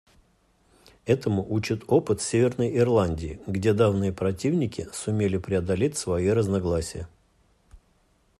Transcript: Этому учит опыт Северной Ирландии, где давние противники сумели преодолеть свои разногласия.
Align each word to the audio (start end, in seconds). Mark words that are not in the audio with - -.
Этому 1.05 1.45
учит 1.47 1.83
опыт 1.85 2.23
Северной 2.23 2.75
Ирландии, 2.75 3.39
где 3.45 3.71
давние 3.71 4.11
противники 4.11 4.87
сумели 4.91 5.37
преодолеть 5.37 5.95
свои 5.95 6.27
разногласия. 6.29 7.07